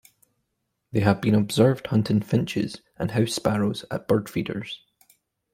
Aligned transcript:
They 0.91 1.01
have 1.01 1.21
been 1.21 1.35
observed 1.35 1.85
hunting 1.85 2.21
finches 2.21 2.81
and 2.97 3.11
house 3.11 3.33
sparrows 3.35 3.85
at 3.91 4.07
bird 4.07 4.29
feeders. 4.31 4.81